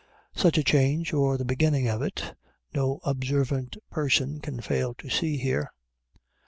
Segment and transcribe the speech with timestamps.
[0.35, 2.33] Such a change, or the beginning of it,
[2.73, 5.71] no observant person can fail to see here.